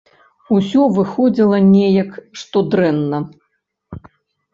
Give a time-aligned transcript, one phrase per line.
[0.55, 2.09] Усё выходзіла неяк,
[2.45, 3.21] што дрэнна.